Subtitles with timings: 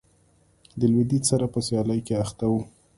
[0.79, 2.53] د لوېدیځ سره په سیالۍ کې اخته و.